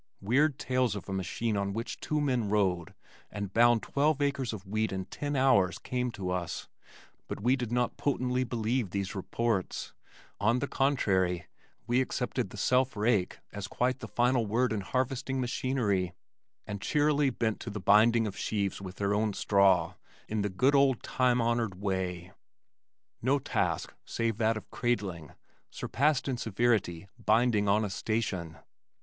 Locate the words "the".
10.57-10.67, 12.49-12.57, 13.99-14.07, 17.69-17.79, 20.41-20.49